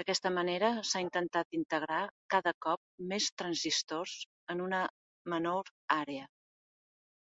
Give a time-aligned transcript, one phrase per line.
[0.00, 1.98] D'aquesta manera, s'ha intentat integrar
[2.36, 4.16] cada cop més transistors
[4.56, 4.84] en una
[5.36, 6.32] menor àrea.